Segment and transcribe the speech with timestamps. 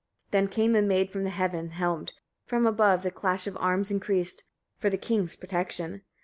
[0.31, 0.31] 53.
[0.31, 2.13] Then came a maid from heaven, helmed,
[2.47, 4.41] from above the clash of arms increased
[4.79, 6.01] for the king's protection.